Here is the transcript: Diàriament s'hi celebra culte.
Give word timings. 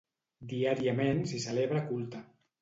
Diàriament 0.53 1.21
s'hi 1.33 1.43
celebra 1.45 1.85
culte. 1.93 2.25